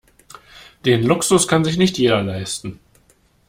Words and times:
Den 0.83 1.03
Luxus 1.03 1.47
kann 1.47 1.63
sich 1.63 1.77
nicht 1.77 1.99
jeder 1.99 2.23
leisten. 2.23 2.79